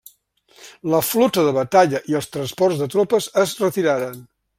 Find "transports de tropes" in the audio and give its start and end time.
2.37-3.29